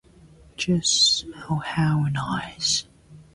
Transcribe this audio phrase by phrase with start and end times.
[0.57, 2.87] Just smell how nice.